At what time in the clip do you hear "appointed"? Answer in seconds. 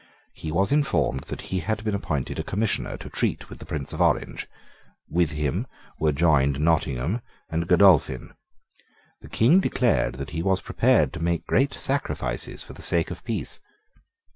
1.93-2.39